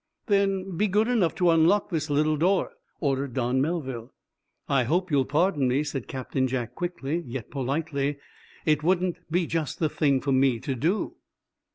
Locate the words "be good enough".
0.77-1.35